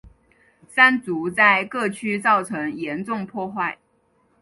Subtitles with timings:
[0.67, 3.77] 山竹在各区造成严重破坏。